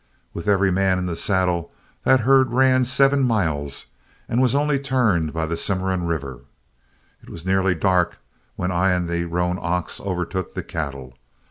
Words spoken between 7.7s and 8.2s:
dark